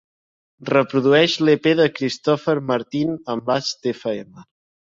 Reprodueix 0.69 1.35
l'EP 1.49 1.69
de 1.81 1.87
Christopher 1.99 2.57
Martin 2.73 3.15
amb 3.35 3.53
Lastfm 3.53 4.45